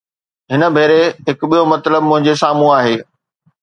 هن 0.51 0.61
ڀيري 0.75 1.03
هڪ 1.27 1.39
ٻيو 1.51 1.63
مطلب 1.73 2.09
منهنجي 2.09 2.39
سامهون 2.43 2.77
آهي. 2.79 2.95